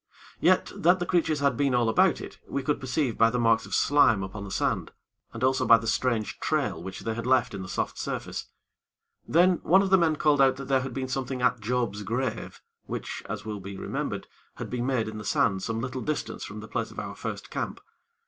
Yet, 0.39 0.71
that 0.75 0.97
the 0.97 1.05
creatures 1.05 1.41
had 1.41 1.55
been 1.55 1.75
all 1.75 1.87
about 1.87 2.21
it, 2.21 2.39
we 2.47 2.63
could 2.63 2.79
perceive 2.79 3.19
by 3.19 3.29
the 3.29 3.37
marks 3.37 3.67
of 3.67 3.75
slime 3.75 4.23
upon 4.23 4.43
the 4.43 4.49
sand, 4.49 4.91
and 5.31 5.43
also 5.43 5.63
by 5.63 5.77
the 5.77 5.85
strange 5.85 6.39
trail 6.39 6.81
which 6.81 7.01
they 7.01 7.13
had 7.13 7.27
left 7.27 7.53
in 7.53 7.61
the 7.61 7.69
soft 7.69 7.99
surface. 7.99 8.47
Then 9.27 9.59
one 9.61 9.83
of 9.83 9.91
the 9.91 9.99
men 9.99 10.15
called 10.15 10.41
out 10.41 10.55
that 10.55 10.67
there 10.69 10.81
had 10.81 10.95
been 10.95 11.07
something 11.07 11.43
at 11.43 11.59
Job's 11.61 12.01
grave, 12.01 12.63
which, 12.87 13.21
as 13.29 13.45
will 13.45 13.59
be 13.59 13.77
remembered, 13.77 14.25
had 14.55 14.71
been 14.71 14.87
made 14.87 15.07
in 15.07 15.19
the 15.19 15.23
sand 15.23 15.61
some 15.61 15.81
little 15.81 16.01
distance 16.01 16.43
from 16.45 16.61
the 16.61 16.67
place 16.67 16.89
of 16.89 16.97
our 16.99 17.13
first 17.13 17.51
camp. 17.51 17.79